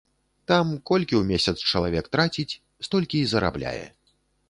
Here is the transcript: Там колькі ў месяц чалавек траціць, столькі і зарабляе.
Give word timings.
Там 0.51 0.71
колькі 0.91 1.15
ў 1.19 1.23
месяц 1.33 1.57
чалавек 1.75 2.11
траціць, 2.17 2.59
столькі 2.91 3.17
і 3.25 3.31
зарабляе. 3.37 3.87